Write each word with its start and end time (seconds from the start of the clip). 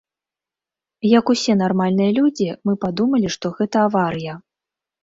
Як 1.19 1.25
усе 1.35 1.53
нармальныя 1.61 2.11
людзі, 2.19 2.49
мы 2.69 2.73
падумалі, 2.87 3.27
што 3.39 3.57
гэта 3.61 3.77
аварыя. 3.93 4.33